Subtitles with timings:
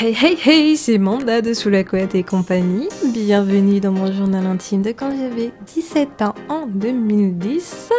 [0.00, 1.82] Hey hey hey, c'est Manda de Sous la
[2.14, 2.88] et compagnie.
[3.12, 7.90] Bienvenue dans mon journal intime de quand j'avais 17 ans en 2010.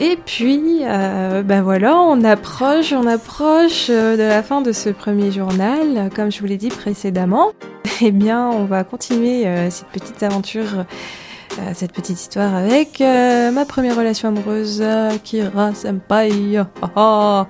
[0.00, 4.88] Et puis, euh, ben voilà, on approche, on approche euh, de la fin de ce
[4.88, 6.10] premier journal.
[6.16, 7.52] Comme je vous l'ai dit précédemment,
[8.00, 10.84] eh bien, on va continuer euh, cette petite aventure,
[11.74, 14.82] cette petite histoire avec ma première relation amoureuse,
[15.22, 16.56] Kira Senpai.
[16.56, 17.46] Ah, ah.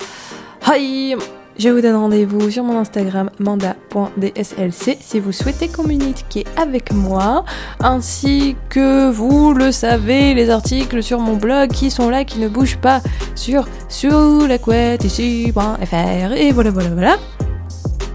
[0.66, 1.16] Hi
[1.58, 7.44] je vous donne rendez-vous sur mon Instagram manda.dslc si vous souhaitez communiquer avec moi,
[7.80, 12.48] ainsi que vous le savez, les articles sur mon blog qui sont là, qui ne
[12.48, 13.00] bougent pas
[13.34, 16.32] sur sous la couette ici.fr.
[16.36, 17.16] Et voilà, voilà, voilà.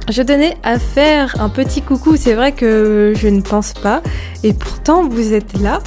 [0.09, 4.01] Je tenais à faire un petit coucou, c'est vrai que je ne pense pas,
[4.43, 5.81] et pourtant vous êtes là.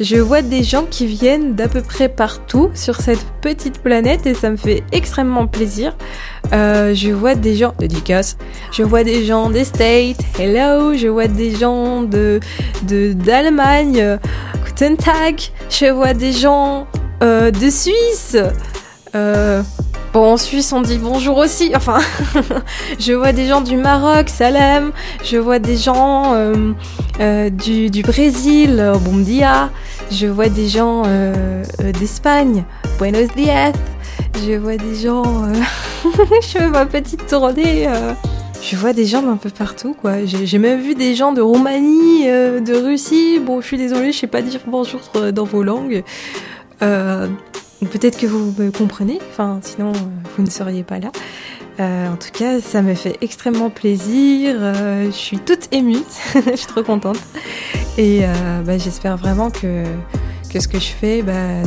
[0.00, 4.34] Je vois des gens qui viennent d'à peu près partout sur cette petite planète et
[4.34, 5.96] ça me fait extrêmement plaisir.
[6.52, 8.36] Euh, je vois des gens de Dicas,
[8.72, 9.66] je vois des gens des
[10.38, 12.40] hello, je vois des gens de
[12.82, 14.18] d'Allemagne,
[14.64, 16.86] Guten Tag, je vois des gens
[17.22, 18.36] euh, de Suisse.
[19.14, 19.62] Euh,
[20.14, 21.98] bon, en Suisse on dit bonjour aussi, enfin,
[22.98, 24.92] je vois des gens du Maroc, salam,
[25.24, 26.34] je vois des gens
[27.52, 29.68] du, du Brésil, bom dia,
[30.10, 31.02] je vois des gens
[31.98, 32.64] d'Espagne,
[32.98, 33.72] buenos dias,
[34.46, 35.54] je vois des gens, euh,
[36.42, 38.12] je fais ma petite tournée, euh,
[38.62, 40.24] je vois des gens d'un peu partout, quoi.
[40.24, 43.40] J'ai même vu des gens de Roumanie, euh, de Russie.
[43.40, 45.00] Bon, je suis désolée, je sais pas dire bonjour
[45.32, 46.04] dans vos langues.
[46.80, 49.92] Peut-être que vous me comprenez, enfin, sinon
[50.36, 51.10] vous ne seriez pas là.
[51.78, 54.56] En tout cas, ça me fait extrêmement plaisir.
[54.58, 56.02] je suis toute émue,
[56.34, 57.18] je suis trop contente.
[57.96, 58.22] Et
[58.64, 59.84] bah, j'espère vraiment que,
[60.52, 61.64] que ce que je fais, bah,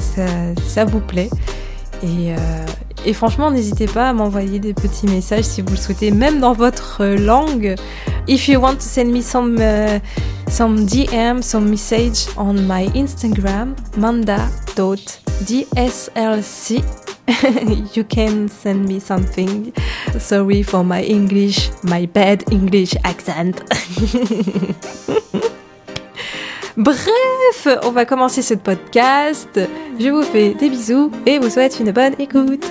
[0.68, 1.30] ça vous plaît.
[2.04, 2.66] Et, euh,
[3.06, 6.54] et franchement, n'hésitez pas à m'envoyer des petits messages si vous le souhaitez, même dans
[6.54, 7.76] votre euh, langue.
[8.28, 10.00] If you want to send me some, uh,
[10.50, 14.44] some DM, some message on my Instagram, manda.dslc.
[17.96, 19.72] you can send me something.
[20.20, 23.62] Sorry for my English, my bad English accent.
[26.84, 29.60] Bref, on va commencer ce podcast.
[30.00, 32.66] Je vous fais des bisous et vous souhaite une bonne écoute.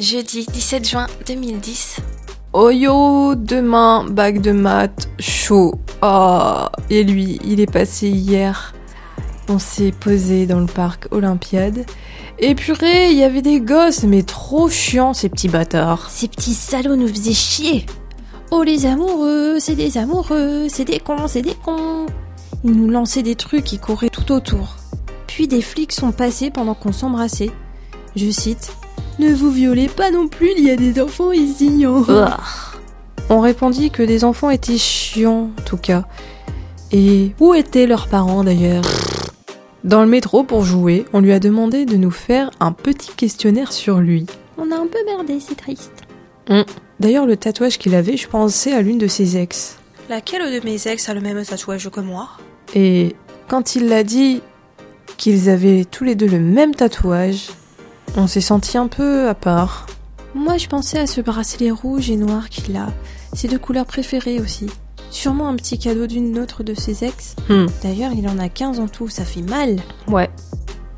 [0.00, 2.00] Jeudi 17 juin 2010.
[2.52, 5.76] Oh yo, demain, bac de maths, chaud.
[6.02, 8.74] Ah, et lui, il est passé hier.
[9.48, 11.86] On s'est posé dans le parc Olympiade.
[12.42, 16.08] Et purée, il y avait des gosses, mais trop chiants ces petits bâtards.
[16.10, 17.84] Ces petits salauds nous faisaient chier.
[18.50, 22.06] Oh les amoureux, c'est des amoureux, c'est des cons, c'est des cons.
[22.64, 24.76] Ils nous lançaient des trucs, ils couraient tout autour.
[25.26, 27.50] Puis des flics sont passés pendant qu'on s'embrassait.
[28.16, 28.72] Je cite
[29.18, 31.84] Ne vous violez pas non plus, il y a des enfants ici.
[31.86, 32.04] hein.
[33.28, 36.04] On répondit que des enfants étaient chiants, en tout cas.
[36.90, 38.82] Et où étaient leurs parents d'ailleurs?
[39.82, 43.72] Dans le métro, pour jouer, on lui a demandé de nous faire un petit questionnaire
[43.72, 44.26] sur lui.
[44.58, 45.92] On a un peu merdé, c'est triste.
[46.98, 49.78] D'ailleurs, le tatouage qu'il avait, je pensais à l'une de ses ex.
[50.10, 52.28] Laquelle de mes ex a le même tatouage que moi?
[52.74, 53.16] Et
[53.48, 54.42] quand il l'a dit
[55.16, 57.48] qu'ils avaient tous les deux le même tatouage,
[58.16, 59.86] on s'est senti un peu à part.
[60.34, 62.88] Moi je pensais à ce bracelet rouge et noir qu'il a.
[63.32, 64.66] Ses deux couleurs préférées aussi.
[65.10, 67.34] Sûrement un petit cadeau d'une autre de ses ex.
[67.48, 67.66] Hmm.
[67.82, 69.76] D'ailleurs, il en a 15 en tout, ça fait mal.
[70.08, 70.30] Ouais.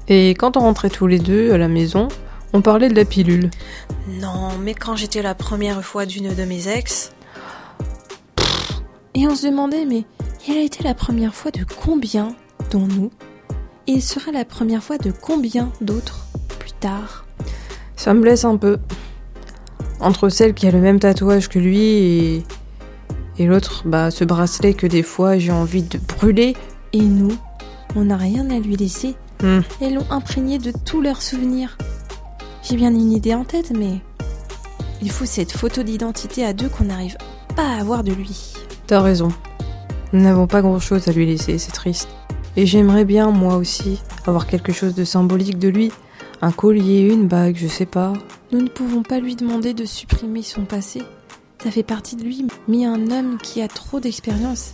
[0.08, 2.08] Et quand on rentrait tous les deux à la maison,
[2.52, 3.50] on parlait de la pilule.
[4.20, 7.12] Non, mais quand j'étais la première fois d'une de mes ex.
[9.14, 10.04] Et on se demandait, mais
[10.48, 12.34] elle a été la première fois de combien,
[12.70, 13.10] dont nous?
[13.86, 16.26] Et il sera la première fois de combien d'autres
[16.58, 17.24] plus tard?
[17.96, 18.78] Ça me blesse un peu.
[20.00, 22.42] Entre celle qui a le même tatouage que lui et,
[23.38, 26.54] et l'autre, bah, ce bracelet que des fois j'ai envie de brûler.
[26.92, 27.32] Et nous,
[27.96, 29.14] on n'a rien à lui laisser.
[29.42, 29.60] Hmm.
[29.80, 31.78] Elles l'ont imprégné de tous leurs souvenirs.
[32.62, 34.00] J'ai bien une idée en tête, mais
[35.00, 37.16] il faut cette photo d'identité à deux qu'on n'arrive
[37.56, 38.52] pas à avoir de lui.
[38.86, 39.30] T'as raison.
[40.12, 42.08] Nous n'avons pas grand chose à lui laisser, c'est triste.
[42.56, 45.90] Et j'aimerais bien, moi aussi, avoir quelque chose de symbolique de lui.
[46.42, 48.12] Un collier, une bague, je sais pas.
[48.52, 51.02] Nous ne pouvons pas lui demander de supprimer son passé.
[51.62, 54.72] Ça fait partie de lui, mais un homme qui a trop d'expérience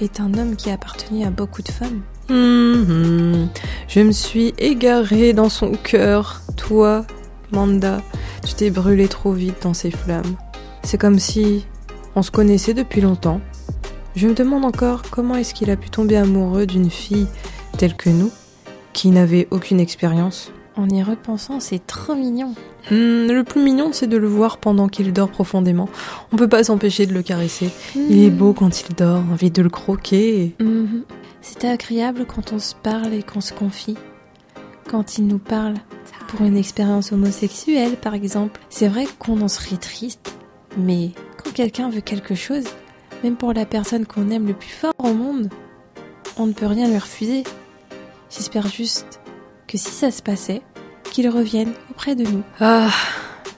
[0.00, 2.00] est un homme qui a appartenu à beaucoup de femmes.
[2.30, 3.50] Mhm.
[3.86, 6.40] Je me suis égarée dans son cœur.
[6.56, 7.04] Toi,
[7.52, 8.00] Manda,
[8.46, 10.36] tu t'es brûlée trop vite dans ces flammes.
[10.84, 11.66] C'est comme si
[12.14, 13.42] on se connaissait depuis longtemps.
[14.14, 17.26] Je me demande encore comment est-ce qu'il a pu tomber amoureux d'une fille
[17.76, 18.30] telle que nous,
[18.94, 20.50] qui n'avait aucune expérience.
[20.76, 22.54] En y repensant, c'est trop mignon.
[22.90, 25.88] Hmm, le plus mignon, c'est de le voir pendant qu'il dort profondément.
[26.32, 27.70] On peut pas s'empêcher de le caresser.
[27.94, 30.54] Il est beau quand il dort, envie de le croquer.
[30.60, 31.02] Mhm.
[31.40, 33.96] C'était agréable quand on se parle et qu'on se confie.
[34.86, 35.74] Quand il nous parle
[36.28, 38.60] pour une expérience homosexuelle, par exemple.
[38.68, 40.34] C'est vrai qu'on en serait triste,
[40.76, 41.12] mais
[41.42, 42.64] quand quelqu'un veut quelque chose,
[43.24, 45.48] même pour la personne qu'on aime le plus fort au monde,
[46.36, 47.44] on ne peut rien lui refuser.
[48.28, 49.20] J'espère juste
[49.66, 50.62] que si ça se passait,
[51.12, 52.42] qu'il revienne auprès de nous.
[52.60, 52.90] Ah,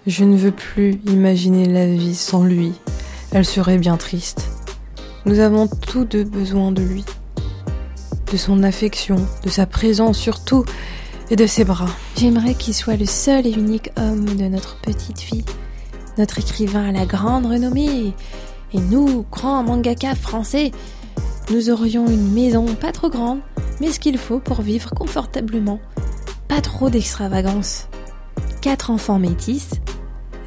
[0.07, 2.73] je ne veux plus imaginer la vie sans lui.
[3.33, 4.49] Elle serait bien triste.
[5.27, 7.05] Nous avons tous deux besoin de lui.
[8.33, 10.65] De son affection, de sa présence surtout,
[11.31, 11.91] et de ses bras.
[12.17, 15.45] J'aimerais qu'il soit le seul et unique homme de notre petite fille,
[16.17, 18.15] notre écrivain à la grande renommée.
[18.73, 20.73] Et nous, grands mangaka français,
[21.51, 23.41] nous aurions une maison pas trop grande,
[23.81, 25.81] mais ce qu'il faut pour vivre confortablement.
[26.47, 27.89] Pas trop d'extravagance.
[28.61, 29.71] Quatre enfants métis,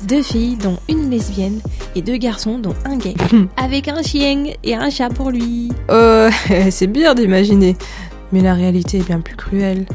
[0.07, 1.59] deux filles dont une lesbienne
[1.95, 3.15] et deux garçons dont un gay,
[3.57, 5.71] avec un chien et un chat pour lui.
[5.89, 6.29] Euh,
[6.69, 7.75] c'est bien d'imaginer,
[8.31, 9.85] mais la réalité est bien plus cruelle.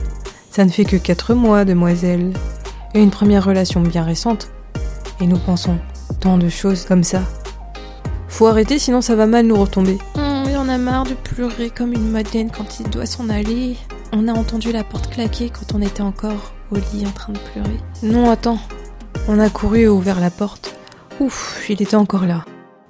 [0.51, 2.33] Ça ne fait que quatre mois, demoiselle,
[2.95, 4.49] et une première relation bien récente.
[5.21, 5.79] Et nous pensons
[6.21, 7.23] tant de choses comme ça.
[8.29, 9.99] Faut arrêter sinon ça va mal nous retomber.
[10.49, 13.77] On en a marre de pleurer comme une madeleine quand il doit s'en aller.
[14.13, 17.39] On a entendu la porte claquer quand on était encore au lit en train de
[17.39, 17.79] pleurer.
[18.03, 18.59] Non, attends.
[19.29, 20.77] On a couru et ouvert la porte.
[21.21, 22.45] Ouf, il était encore là.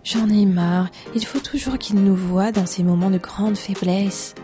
[0.05, 0.88] J'en ai marre.
[1.14, 4.35] Il faut toujours qu'il nous voie dans ces moments de grande faiblesse.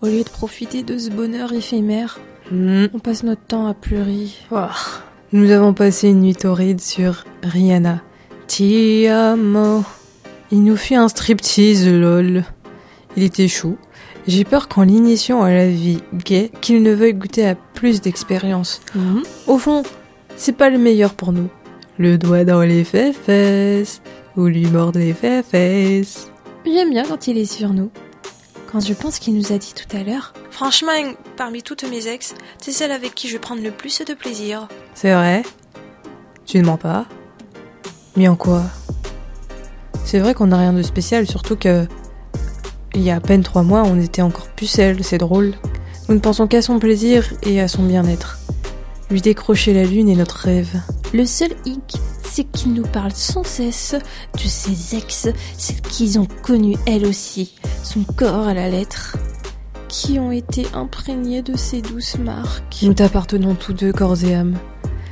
[0.00, 2.18] Au lieu de profiter de ce bonheur éphémère,
[2.50, 2.86] Hmm.
[2.94, 4.28] On passe notre temps à pleurer.
[4.50, 4.64] Oh.
[5.32, 8.00] Nous avons passé une nuit torride sur Rihanna.
[8.46, 9.84] Ti amo.
[10.50, 12.44] Il nous fit un striptease, lol.
[13.18, 13.76] Il était chou.
[14.28, 18.80] J'ai peur qu'en l'initiant à la vie gay, qu'il ne veuille goûter à plus d'expérience.
[18.94, 19.22] Hmm.
[19.48, 19.82] Au fond,
[20.36, 21.48] c'est pas le meilleur pour nous.
[21.98, 24.02] Le doigt dans les fesses,
[24.36, 26.30] ou lui mordre les fesses.
[26.64, 27.90] J'aime bien quand il est sur nous.
[28.70, 30.92] Quand je pense qu'il nous a dit tout à l'heure Franchement,
[31.36, 34.68] parmi toutes mes ex, c'est celle avec qui je vais prendre le plus de plaisir.
[34.94, 35.42] C'est vrai?
[36.46, 37.06] Tu ne mens pas?
[38.16, 38.62] Mais en quoi?
[40.04, 41.88] C'est vrai qu'on n'a rien de spécial, surtout que.
[42.98, 45.54] Il y a à peine trois mois, on était encore pucelle, c'est drôle.
[46.08, 48.40] Nous ne pensons qu'à son plaisir et à son bien-être.
[49.08, 50.80] Lui décrocher la lune est notre rêve.
[51.14, 51.96] Le seul hic,
[52.28, 53.94] c'est qu'il nous parle sans cesse
[54.34, 57.54] de ses ex, celles qu'ils ont connues elles aussi,
[57.84, 59.16] son corps à la lettre,
[59.86, 62.80] qui ont été imprégnées de ses douces marques.
[62.82, 64.58] Nous t'appartenons tous deux, corps et âme.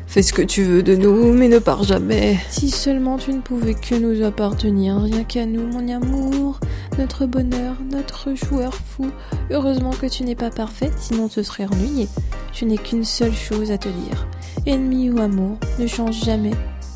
[0.09, 2.38] Fais ce que tu veux de nous, mais ne pars jamais.
[2.49, 6.59] Si seulement tu ne pouvais que nous appartenir, rien qu'à nous, mon amour,
[6.99, 9.11] notre bonheur, notre joueur fou.
[9.51, 12.09] Heureusement que tu n'es pas parfait, sinon tu serais ennuyé.
[12.53, 14.27] Je n'ai qu'une seule chose à te dire.
[14.67, 16.53] Ennemi ou amour, ne change jamais.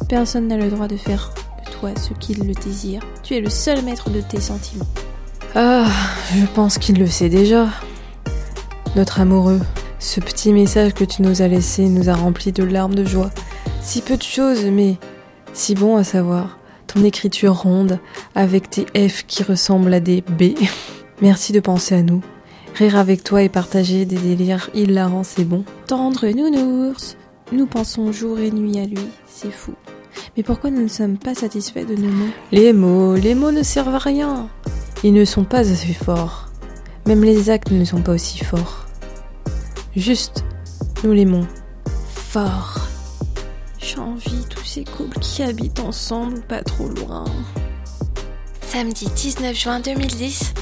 [0.08, 1.32] Personne n'a le droit de faire
[1.64, 3.02] de toi ce qu'il le désire.
[3.22, 4.86] Tu es le seul maître de tes sentiments.
[5.54, 5.86] Ah,
[6.34, 7.68] je pense qu'il le sait déjà.
[8.96, 9.60] Notre amoureux,
[9.98, 13.30] ce petit message que tu nous as laissé nous a rempli de larmes de joie.
[13.82, 14.96] Si peu de choses, mais
[15.52, 16.59] si bon à savoir.
[16.92, 18.00] Ton écriture ronde,
[18.34, 20.54] avec tes F qui ressemblent à des B.
[21.22, 22.20] Merci de penser à nous.
[22.74, 25.64] Rire avec toi et partager des délires hilarants, c'est bon.
[25.86, 27.16] Tendre nounours,
[27.52, 29.74] nous pensons jour et nuit à lui, c'est fou.
[30.36, 32.32] Mais pourquoi nous ne sommes pas satisfaits de nos mots?
[32.50, 34.48] Les mots, les mots ne servent à rien.
[35.04, 36.48] Ils ne sont pas assez forts.
[37.06, 38.86] Même les actes ne sont pas aussi forts.
[39.94, 40.44] Juste,
[41.04, 41.46] nous l'aimons.
[42.14, 42.80] Fort.
[43.78, 44.39] J'envie tous
[44.70, 47.24] ces couples qui habitent ensemble pas trop loin.
[48.62, 50.54] Samedi 19 juin 2010,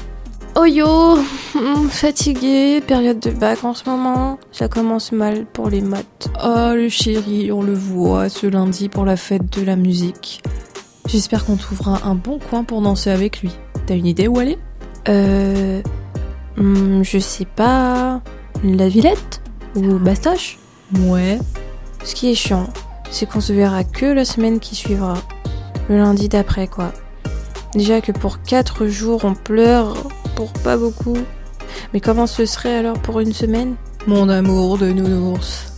[0.55, 1.19] Oh yo,
[1.89, 4.39] fatiguée, période de bac en ce moment.
[4.51, 6.27] Ça commence mal pour les maths.
[6.43, 10.41] Oh le chéri, on le voit ce lundi pour la fête de la musique.
[11.07, 13.51] J'espère qu'on trouvera un bon coin pour danser avec lui.
[13.85, 14.57] T'as une idée où aller?
[15.07, 15.83] Euh.
[16.57, 18.21] Hmm, je sais pas.
[18.63, 19.41] La Villette?
[19.75, 20.57] Ou Bastoche?
[20.97, 21.37] Ouais.
[22.03, 22.67] Ce qui est chiant,
[23.11, 25.15] c'est qu'on se verra que la semaine qui suivra.
[25.89, 26.91] Le lundi d'après, quoi.
[27.73, 29.93] Déjà que pour 4 jours on pleure
[30.35, 31.17] pour pas beaucoup.
[31.93, 33.75] Mais comment ce serait alors pour une semaine?
[34.07, 35.73] Mon amour de nounours.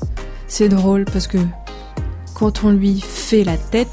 [0.48, 1.38] C'est drôle parce que
[2.34, 3.90] quand on lui fait la tête,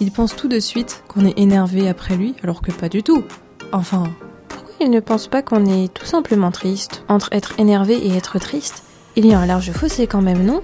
[0.00, 3.24] il pense tout de suite qu'on est énervé après lui, alors que pas du tout.
[3.72, 4.04] Enfin.
[4.48, 7.04] Pourquoi il ne pense pas qu'on est tout simplement triste?
[7.08, 8.82] Entre être énervé et être triste,
[9.16, 10.62] il y a un large fossé quand même, non?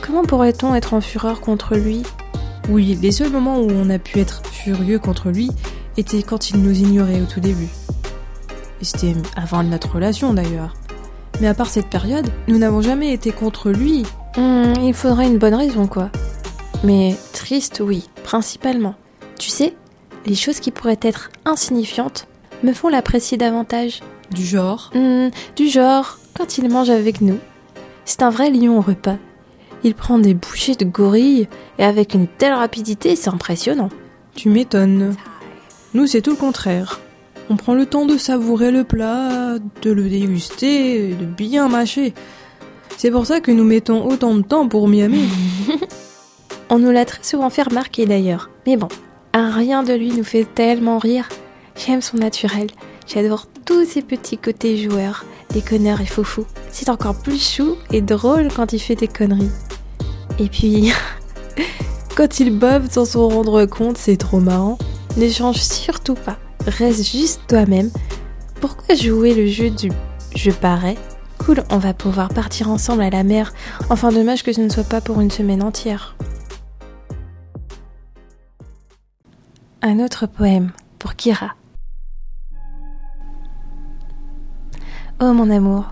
[0.00, 2.02] Comment pourrait-on être en fureur contre lui?
[2.68, 5.50] Oui, les seuls moments où on a pu être furieux contre lui
[5.96, 7.68] était quand il nous ignorait au tout début.
[8.80, 10.74] Et c'était avant notre relation d'ailleurs.
[11.40, 14.04] Mais à part cette période, nous n'avons jamais été contre lui.
[14.36, 16.10] Hmm, il faudrait une bonne raison, quoi.
[16.84, 18.94] Mais triste, oui, principalement.
[19.38, 19.74] Tu sais,
[20.26, 22.26] les choses qui pourraient être insignifiantes
[22.62, 24.00] me font l'apprécier davantage.
[24.30, 24.90] Du genre?
[24.94, 27.38] Hmm, du genre, quand il mange avec nous.
[28.04, 29.16] C'est un vrai lion au repas.
[29.88, 33.88] Il prend des bouchées de gorille et avec une telle rapidité, c'est impressionnant.
[34.34, 35.16] Tu m'étonnes.
[35.94, 37.00] Nous, c'est tout le contraire.
[37.48, 42.12] On prend le temps de savourer le plat, de le déguster, de bien mâcher.
[42.98, 45.26] C'est pour ça que nous mettons autant de temps pour Miami.
[46.68, 48.50] On nous l'a très souvent fait remarquer d'ailleurs.
[48.66, 48.88] Mais bon,
[49.32, 51.30] un rien de lui nous fait tellement rire.
[51.76, 52.66] J'aime son naturel.
[53.06, 56.44] J'adore tous ses petits côtés joueurs, déconneurs et foufous.
[56.72, 59.48] C'est encore plus chou et drôle quand il fait des conneries.
[60.38, 60.92] Et puis,
[62.16, 64.78] quand il bove sans s'en rendre compte, c'est trop marrant.
[65.16, 66.38] Ne change surtout pas.
[66.66, 67.90] Reste juste toi-même.
[68.60, 69.90] Pourquoi jouer le jeu du
[70.36, 70.96] je parais
[71.38, 73.52] Cool, on va pouvoir partir ensemble à la mer.
[73.90, 76.16] Enfin, dommage que ce ne soit pas pour une semaine entière.
[79.82, 81.54] Un autre poème pour Kira.
[85.20, 85.86] Oh mon amour,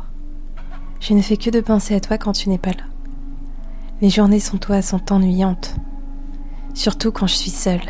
[1.00, 2.84] je ne fais que de penser à toi quand tu n'es pas là.
[4.02, 5.74] Les journées sans toi sont ennuyantes,
[6.74, 7.80] surtout quand je suis seule.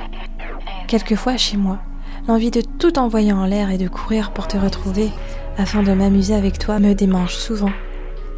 [0.87, 1.81] Quelquefois chez moi,
[2.29, 5.11] l'envie de tout envoyer en l'air et de courir pour te retrouver
[5.59, 7.73] afin de m'amuser avec toi me démange souvent.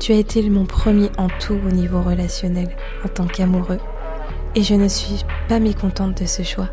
[0.00, 2.68] Tu as été mon premier en tout au niveau relationnel
[3.04, 3.80] en tant qu'amoureux
[4.54, 6.70] et je ne suis pas mécontente de ce choix.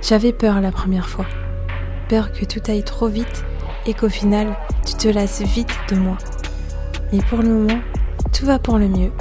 [0.00, 1.26] J'avais peur la première fois,
[2.08, 3.44] peur que tout aille trop vite
[3.84, 6.16] et qu'au final tu te lasses vite de moi.
[7.12, 7.80] Mais pour le moment,
[8.32, 9.12] tout va pour le mieux.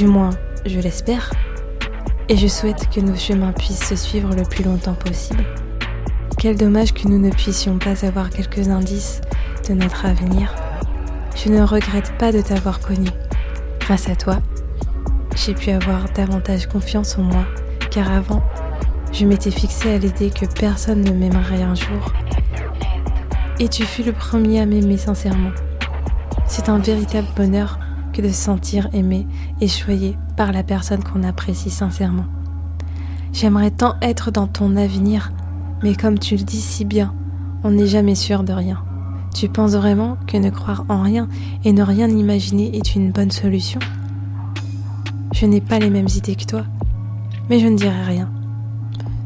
[0.00, 0.30] Du moins,
[0.64, 1.30] je l'espère.
[2.30, 5.44] Et je souhaite que nos chemins puissent se suivre le plus longtemps possible.
[6.38, 9.20] Quel dommage que nous ne puissions pas avoir quelques indices
[9.68, 10.54] de notre avenir.
[11.36, 13.10] Je ne regrette pas de t'avoir connu.
[13.80, 14.38] Grâce à toi,
[15.36, 17.44] j'ai pu avoir davantage confiance en moi,
[17.90, 18.42] car avant,
[19.12, 22.10] je m'étais fixée à l'idée que personne ne m'aimerait un jour.
[23.58, 25.52] Et tu fus le premier à m'aimer sincèrement.
[26.46, 27.78] C'est un véritable bonheur
[28.12, 29.26] que de se sentir aimé
[29.60, 32.26] et choyé par la personne qu'on apprécie sincèrement.
[33.32, 35.32] J'aimerais tant être dans ton avenir,
[35.82, 37.14] mais comme tu le dis si bien,
[37.62, 38.82] on n'est jamais sûr de rien.
[39.34, 41.28] Tu penses vraiment que ne croire en rien
[41.64, 43.80] et ne rien imaginer est une bonne solution?
[45.32, 46.64] Je n'ai pas les mêmes idées que toi,
[47.48, 48.28] mais je ne dirai rien.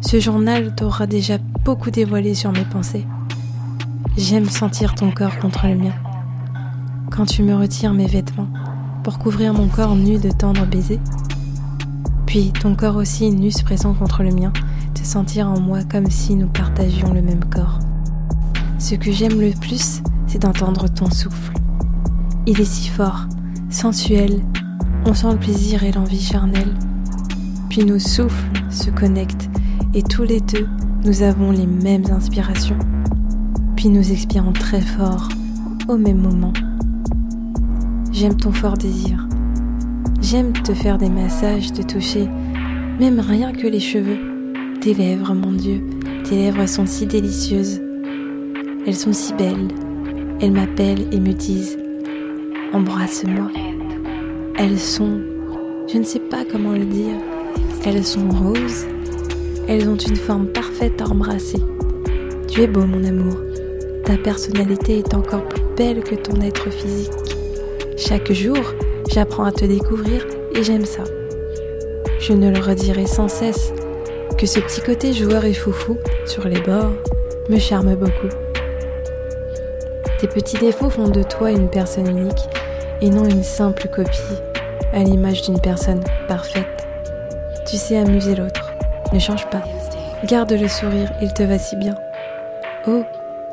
[0.03, 3.07] Ce journal t'aura déjà beaucoup dévoilé sur mes pensées.
[4.19, 5.95] J'aime sentir ton corps contre le mien.
[7.11, 8.49] Quand tu me retires mes vêtements
[9.05, 10.99] pour couvrir mon corps nu de tendres baisers,
[12.25, 14.51] puis ton corps aussi nu se pressant contre le mien,
[14.95, 17.79] te sentir en moi comme si nous partagions le même corps.
[18.79, 21.53] Ce que j'aime le plus, c'est d'entendre ton souffle.
[22.47, 23.27] Il est si fort,
[23.69, 24.41] sensuel,
[25.05, 26.75] on sent le plaisir et l'envie charnelle.
[27.69, 29.51] Puis nos souffles se connectent
[29.93, 30.67] et tous les deux,
[31.05, 32.79] nous avons les mêmes inspirations.
[33.77, 35.29] Puis nous expirons très fort,
[35.89, 36.55] au même moment.
[38.15, 39.27] J'aime ton fort désir.
[40.23, 42.29] J'aime te faire des massages, te toucher,
[43.01, 44.19] même rien que les cheveux.
[44.81, 45.83] Tes lèvres, mon Dieu,
[46.23, 47.83] tes lèvres sont si délicieuses.
[48.87, 49.67] Elles sont si belles.
[50.41, 51.77] Elles m'appellent et me disent
[52.73, 53.51] Embrasse-moi.
[54.59, 55.19] Elles sont,
[55.93, 57.17] je ne sais pas comment le dire,
[57.85, 58.87] elles sont roses.
[59.67, 61.59] Elles ont une forme parfaite à embrasser.
[62.47, 63.35] Tu es beau, mon amour.
[64.05, 67.34] Ta personnalité est encore plus belle que ton être physique.
[68.07, 68.59] Chaque jour,
[69.11, 71.05] j'apprends à te découvrir et j'aime ça.
[72.21, 73.73] Je ne le redirai sans cesse
[74.37, 75.97] que ce petit côté joueur et foufou
[76.27, 76.93] sur les bords
[77.49, 78.29] me charme beaucoup.
[80.19, 82.47] Tes petits défauts font de toi une personne unique
[83.01, 84.39] et non une simple copie
[84.93, 86.87] à l'image d'une personne parfaite.
[87.67, 88.75] Tu sais amuser l'autre.
[89.15, 89.63] Ne change pas.
[90.27, 91.95] Garde le sourire, il te va si bien.
[92.87, 93.03] Oh,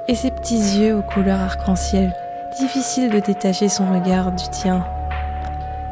[0.10, 2.12] et ces petits yeux aux couleurs arc-en-ciel,
[2.58, 4.86] difficile de détacher son regard du tien.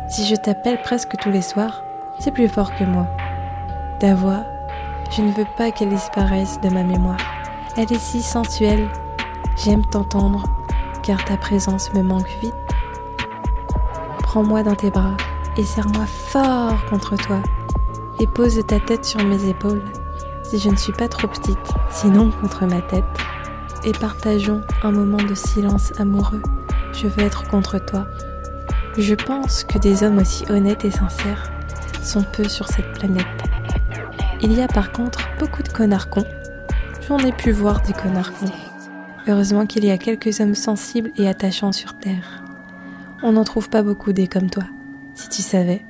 [0.09, 1.83] Si je t'appelle presque tous les soirs,
[2.19, 3.07] c'est plus fort que moi.
[3.99, 4.43] Ta voix,
[5.11, 7.19] je ne veux pas qu'elle disparaisse de ma mémoire.
[7.77, 8.89] Elle est si sensuelle.
[9.57, 10.43] J'aime t'entendre,
[11.03, 12.55] car ta présence me manque vite.
[14.23, 15.17] Prends-moi dans tes bras
[15.57, 17.39] et serre-moi fort contre toi
[18.19, 19.83] et pose ta tête sur mes épaules,
[20.43, 21.57] si je ne suis pas trop petite,
[21.89, 23.05] sinon contre ma tête.
[23.85, 26.41] Et partageons un moment de silence amoureux.
[26.93, 28.07] Je veux être contre toi.
[28.97, 31.49] Je pense que des hommes aussi honnêtes et sincères
[32.01, 33.25] sont peu sur cette planète.
[34.41, 36.25] Il y a par contre beaucoup de connards cons.
[37.07, 38.51] j'en ai pu voir des connards cons.
[39.27, 42.43] Heureusement qu'il y a quelques hommes sensibles et attachants sur Terre.
[43.21, 44.63] On n'en trouve pas beaucoup des comme toi,
[45.13, 45.81] si tu savais.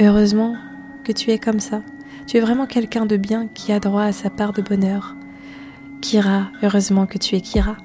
[0.00, 0.56] Heureusement
[1.04, 1.82] que tu es comme ça.
[2.26, 5.14] Tu es vraiment quelqu'un de bien qui a droit à sa part de bonheur.
[6.04, 7.78] Kira, heureusement que tu es Kira.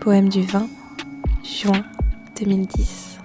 [0.00, 0.68] Poème du 20
[1.42, 1.82] juin
[2.38, 3.18] 2010.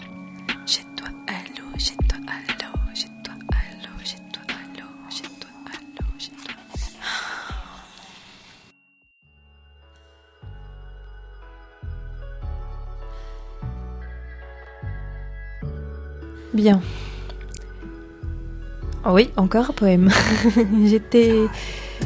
[16.53, 16.81] Bien.
[19.05, 20.09] Oh oui, encore un poème.
[20.85, 21.47] j'étais,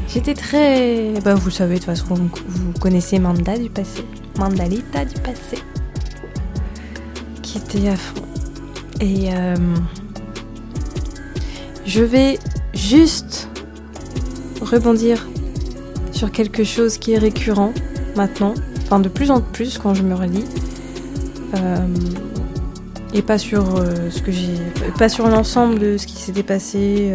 [0.07, 4.03] j'étais très, bah vous savez de toute façon, vous, connaissez Manda du passé,
[4.37, 5.61] Mandalita du passé,
[7.41, 8.21] qui était à fond.
[9.01, 9.55] Et euh,
[11.85, 12.39] je vais
[12.73, 13.49] juste
[14.61, 15.27] rebondir
[16.11, 17.73] sur quelque chose qui est récurrent
[18.15, 20.45] maintenant, enfin de plus en plus quand je me relis.
[21.55, 21.77] Euh,
[23.15, 24.57] et pas sur euh, ce que j'ai
[24.97, 27.13] pas sur l'ensemble de ce qui s'était passé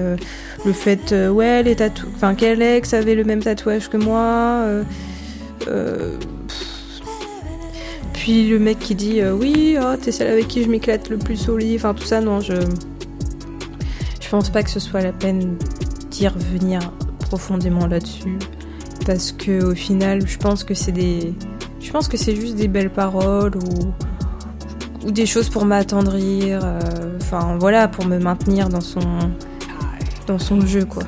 [0.65, 4.65] le fait euh, ouais les tatouages enfin quel ex avait le même tatouage que moi
[8.13, 11.49] puis le mec qui dit oui oh, t'es celle avec qui je m'éclate le plus
[11.49, 12.55] au lit enfin tout ça non je
[14.21, 15.57] je pense pas que ce soit la peine
[16.11, 16.81] d'y revenir
[17.21, 18.39] profondément là-dessus
[19.07, 21.35] parce que au final je pense que c'est des
[21.81, 23.93] je pense que c'est juste des belles paroles ou
[25.05, 26.81] ou des choses pour m'attendrir, euh,
[27.21, 29.01] enfin voilà, pour me maintenir dans son,
[30.37, 31.05] son jeu quoi.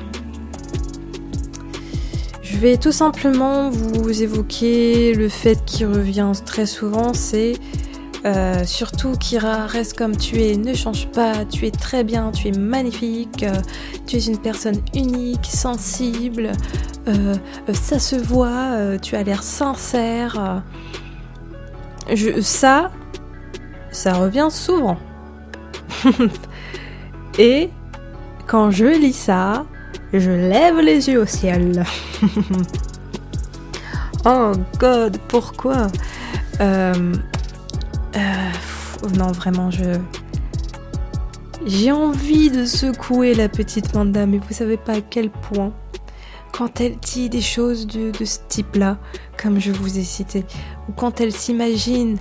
[2.41, 7.53] Je vais tout simplement vous évoquer le fait qui revient très souvent, c'est
[8.25, 12.47] euh, surtout Kira, reste comme tu es, ne change pas, tu es très bien, tu
[12.47, 13.53] es magnifique, euh,
[14.07, 16.51] tu es une personne unique, sensible,
[17.73, 20.63] ça se voit, tu as l'air sincère.
[22.13, 22.91] Je, ça,
[23.91, 24.97] ça revient souvent.
[27.39, 27.69] Et
[28.51, 29.65] quand je lis ça,
[30.11, 31.85] je lève les yeux au ciel.
[34.25, 35.87] oh God, pourquoi?
[36.59, 37.13] Euh,
[38.17, 38.51] euh,
[39.17, 39.97] Non, vraiment, je...
[41.65, 45.71] J'ai envie de secouer la petite Manda, mais vous savez pas à quel point.
[46.51, 48.97] Quand elle dit des choses de, de ce type-là,
[49.41, 50.43] comme je vous ai cité,
[50.89, 52.17] ou quand elle s'imagine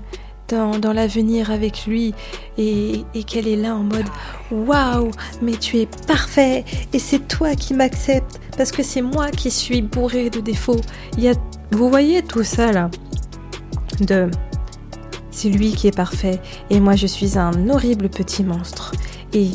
[0.50, 2.14] dans, l'avenir avec lui
[2.58, 4.06] et, qu'elle est là en mode
[4.50, 5.10] waouh,
[5.42, 9.82] mais tu es parfait et c'est toi qui m'acceptes parce que c'est moi qui suis
[9.82, 10.80] bourré de défauts.
[11.16, 11.34] Il y a,
[11.72, 12.90] vous voyez tout ça là
[14.00, 14.30] de
[15.30, 18.92] c'est lui qui est parfait et moi je suis un horrible petit monstre
[19.32, 19.50] et,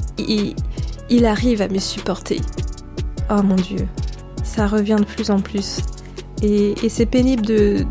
[1.07, 2.41] il arrive à me supporter.
[3.29, 3.87] Oh mon dieu,
[4.43, 5.81] ça revient de plus en plus
[6.41, 7.85] et, c'est pénible de,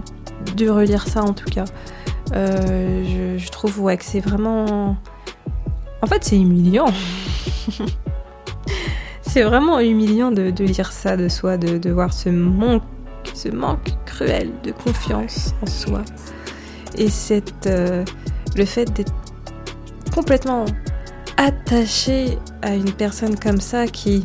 [0.57, 1.65] de relire ça en tout cas.
[2.33, 4.97] Euh, je, trouve ouais, que c'est vraiment.
[6.03, 6.93] En fait, c'est humiliant.
[9.23, 12.83] c'est vraiment humiliant de, lire ça de soi, de, voir ce manque,
[13.35, 16.03] ce manque cruel de confiance en soi.
[16.97, 18.05] Et cette, euh,
[18.57, 19.15] le fait d'être
[20.15, 20.65] complètement
[21.37, 24.25] attaché à une personne comme ça qui.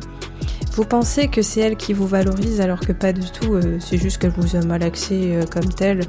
[0.74, 3.98] Vous pensez que c'est elle qui vous valorise alors que pas du tout, euh, c'est
[3.98, 6.02] juste qu'elle vous a malaxé comme telle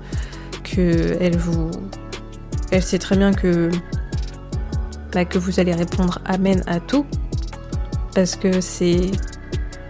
[0.78, 3.70] elle sait très bien que
[5.12, 7.06] bah, que vous allez répondre amen à tout
[8.14, 9.10] parce que c'est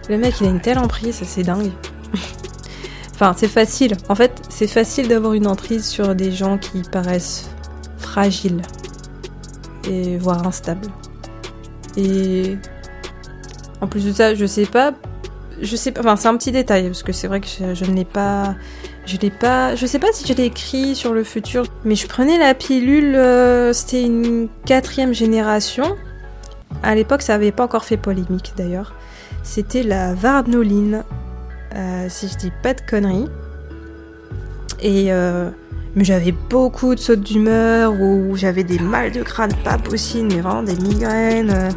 [0.09, 1.71] le mec il a une telle emprise, c'est dingue.
[3.13, 3.95] enfin, c'est facile.
[4.09, 7.49] En fait, c'est facile d'avoir une emprise sur des gens qui paraissent
[7.97, 8.61] fragiles
[9.89, 10.87] et voire instables.
[11.97, 12.57] Et
[13.79, 14.93] en plus de ça, je sais pas
[15.61, 17.95] je sais pas, enfin c'est un petit détail parce que c'est vrai que je, ne
[17.95, 18.55] l'ai pas,
[19.05, 22.07] je l'ai pas, je sais pas si je l'ai écrit sur le futur, mais je
[22.07, 25.95] prenais la pilule, euh, c'était une quatrième génération.
[26.83, 28.93] À l'époque, ça avait pas encore fait polémique d'ailleurs.
[29.43, 31.03] C'était la Varnoline,
[31.75, 33.27] euh, si je dis pas de conneries.
[34.81, 35.49] Et euh,
[35.95, 40.41] mais j'avais beaucoup de sautes d'humeur ou j'avais des mal de crâne pas possible, mais
[40.41, 41.69] vraiment des migraines.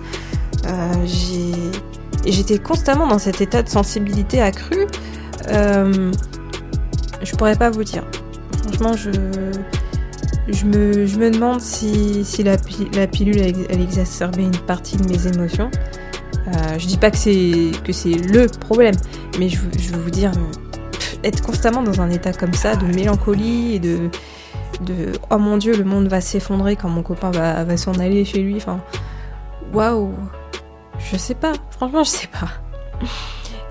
[2.25, 4.87] et j'étais constamment dans cet état de sensibilité accrue.
[7.25, 8.05] Je pourrais pas vous dire.
[8.63, 9.11] Franchement, je,
[10.49, 15.27] je, me, je me demande si, si la, pilule elle, exacerbait une partie de mes
[15.27, 15.71] émotions.
[16.47, 18.95] Euh, je dis pas que c'est que c'est le problème,
[19.39, 20.31] mais je, je veux vous dire,
[21.23, 24.11] être constamment dans un état comme ça, de mélancolie et de,
[24.83, 28.25] de oh mon dieu, le monde va s'effondrer quand mon copain va, va s'en aller
[28.25, 28.57] chez lui.
[28.57, 28.81] Enfin,
[29.73, 30.13] waouh,
[30.99, 32.49] je sais pas, franchement, je sais pas.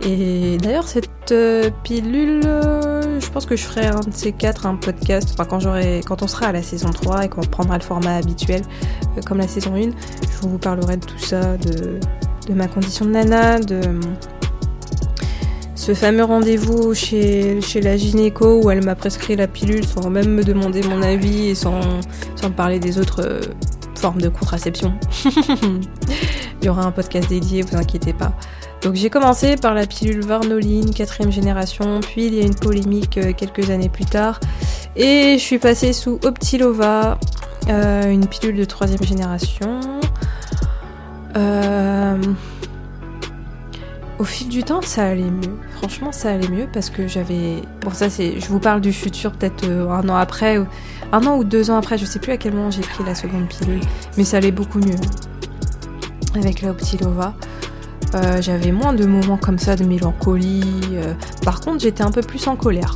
[0.02, 4.66] Et d'ailleurs, cette euh, pilule, euh, je pense que je ferai un de ces quatre,
[4.66, 5.60] un podcast, enfin quand,
[6.06, 8.62] quand on sera à la saison 3 et qu'on reprendra le format habituel,
[9.18, 12.00] euh, comme la saison 1, je vous parlerai de tout ça, de,
[12.54, 13.80] ma condition de nana, de
[15.76, 20.34] ce fameux rendez-vous chez, chez la gynéco où elle m'a prescrit la pilule sans même
[20.34, 21.82] me demander mon avis et sans,
[22.36, 23.42] sans parler des autres
[23.96, 24.94] formes de contraception.
[26.64, 28.32] Il y aura un podcast dédié, vous inquiétez pas.
[28.84, 33.18] Donc j'ai commencé par la pilule Varnoline, quatrième génération, puis il y a une polémique
[33.18, 34.40] euh, quelques années plus tard,
[34.96, 37.20] et je suis passée sous Optilova,
[37.68, 39.82] euh, une pilule de troisième génération.
[41.36, 42.18] Euh,
[44.18, 45.58] au fil du temps, ça allait mieux.
[45.76, 47.62] Franchement, ça allait mieux parce que j'avais.
[47.82, 48.40] Bon, ça, c'est.
[48.40, 50.58] Je vous parle du futur, peut-être un an après,
[51.12, 53.16] un an ou deux ans après, je sais plus à quel moment j'ai pris la
[53.16, 53.82] seconde pilule,
[54.18, 54.96] mais ça allait beaucoup mieux
[56.36, 57.34] avec la Optilova.
[58.16, 60.82] Euh, j'avais moins de moments comme ça de mélancolie.
[60.92, 61.14] Euh.
[61.44, 62.96] Par contre, j'étais un peu plus en colère.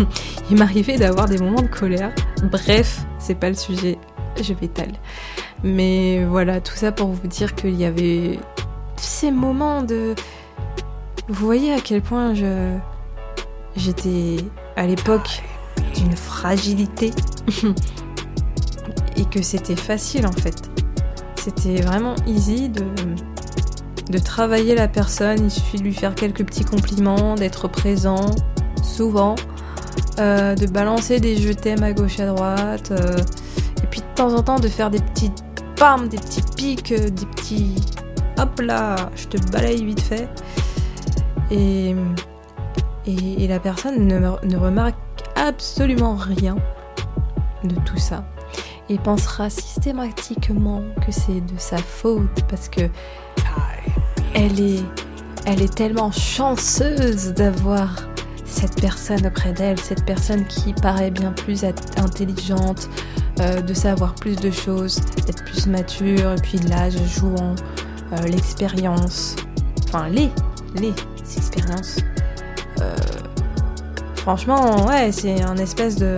[0.50, 2.12] Il m'arrivait d'avoir des moments de colère.
[2.50, 3.98] Bref, c'est pas le sujet,
[4.40, 4.92] je m'étale.
[5.64, 8.38] Mais voilà, tout ça pour vous dire qu'il y avait
[8.96, 10.14] ces moments de.
[11.28, 12.76] Vous voyez à quel point je.
[13.76, 14.36] J'étais
[14.76, 15.42] à l'époque
[15.94, 17.12] d'une fragilité.
[19.16, 20.67] Et que c'était facile en fait.
[21.48, 27.36] C'était vraiment easy de travailler la personne, il suffit de lui faire quelques petits compliments,
[27.36, 28.26] d'être présent,
[28.82, 29.34] souvent,
[30.18, 33.16] euh, de balancer des je t'aime à gauche à droite, euh,
[33.82, 35.32] et puis de temps en temps de faire des petits
[35.76, 37.76] pam, des petits pics, euh, des petits
[38.38, 40.28] hop là, je te balaye vite fait.
[41.50, 41.94] Et,
[43.48, 44.96] la personne ne, ne remarque
[45.34, 46.56] absolument rien
[47.64, 48.22] de tout ça
[48.88, 52.82] et pensera systématiquement que c'est de sa faute parce que
[54.34, 54.84] elle est,
[55.46, 57.96] elle est tellement chanceuse d'avoir
[58.44, 61.64] cette personne auprès d'elle, cette personne qui paraît bien plus
[61.96, 62.88] intelligente,
[63.40, 67.54] euh, de savoir plus de choses, d'être plus mature, et puis l'âge jouant,
[68.12, 69.36] euh, l'expérience,
[69.86, 70.30] enfin les,
[70.76, 70.94] les
[71.36, 71.98] expériences.
[72.80, 72.96] Euh,
[74.16, 76.16] franchement, ouais, c'est un espèce de,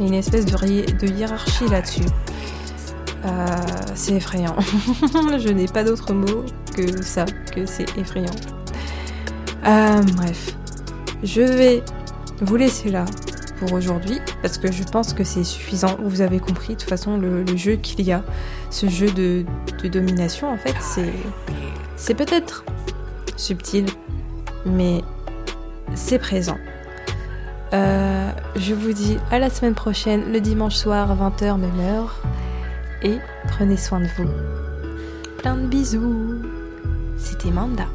[0.00, 2.06] une espèce de, de hiérarchie là-dessus.
[3.94, 4.56] c'est effrayant.
[5.38, 6.44] Je n'ai pas d'autres mots
[7.02, 8.34] ça, que c'est effrayant.
[9.66, 10.56] Euh, bref,
[11.22, 11.82] je vais
[12.40, 13.04] vous laisser là
[13.58, 15.96] pour aujourd'hui parce que je pense que c'est suffisant.
[16.02, 18.22] Vous avez compris de toute façon le, jeu qu'il y a,
[18.70, 19.44] ce jeu de,
[19.88, 20.76] domination en fait,
[21.96, 22.64] c'est peut-être
[23.36, 23.86] subtil,
[24.64, 25.02] mais
[25.94, 26.58] c'est présent.
[27.72, 32.16] Euh, je vous dis à la semaine prochaine, le dimanche soir, 20h même heure.
[33.02, 34.28] Et prenez soin de vous.
[35.38, 36.42] Plein de bisous.
[37.16, 37.86] C'était Manda.